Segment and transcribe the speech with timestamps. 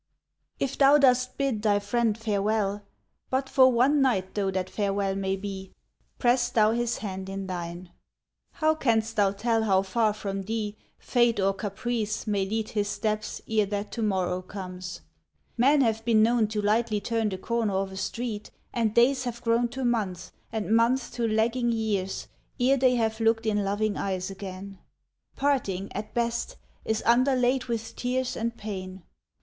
[0.59, 2.81] If thou dost bid thy friend farewell,
[3.29, 5.73] But for one night though that farewell may be,
[6.17, 7.91] Press thou his hand in thine.
[8.53, 13.43] How canst thou tell how far from thee Fate or caprice may lead his steps
[13.47, 15.01] ere that to morrow comes?
[15.55, 19.43] Men have been known to lightly turn the corner of a street, And days have
[19.43, 22.27] grown to months, and months to lagging years,
[22.59, 24.79] Ere they have looked in loving eyes again.
[25.35, 26.55] Parting, at best,
[26.85, 29.03] is underlaid With tears and pain.